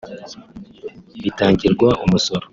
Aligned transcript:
bitangirwa 1.23 1.89
umusoro 2.05 2.45